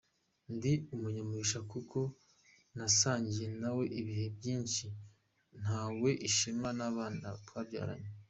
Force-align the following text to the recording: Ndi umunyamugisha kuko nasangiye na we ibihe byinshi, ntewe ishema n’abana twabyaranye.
Ndi 0.55 0.73
umunyamugisha 0.93 1.59
kuko 1.71 1.99
nasangiye 2.75 3.47
na 3.61 3.69
we 3.77 3.83
ibihe 3.99 4.27
byinshi, 4.37 4.85
ntewe 5.61 6.11
ishema 6.27 6.69
n’abana 6.77 7.27
twabyaranye. 7.47 8.09